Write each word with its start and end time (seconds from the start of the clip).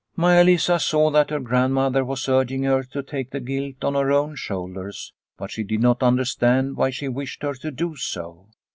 Maia 0.15 0.43
Lisa 0.43 0.79
saw 0.79 1.11
that 1.11 1.29
her 1.29 1.39
grandmother 1.39 2.03
was 2.03 2.27
urg 2.27 2.51
ing 2.51 2.63
her 2.63 2.81
to 2.81 3.03
take 3.03 3.29
the 3.29 3.39
guilt 3.39 3.83
on 3.83 3.93
her 3.93 4.11
own 4.11 4.33
shoulders, 4.35 5.13
but 5.37 5.51
she 5.51 5.61
did 5.63 5.79
not 5.79 6.01
understand 6.01 6.75
why 6.75 6.89
she 6.89 7.07
wished 7.07 7.43
her 7.43 7.53
to 7.53 7.69
do 7.69 7.95
so. 7.95 8.47